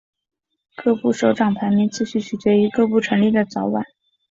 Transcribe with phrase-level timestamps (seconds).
[0.77, 3.85] 各部首长排名次序取决于各部成立的早晚。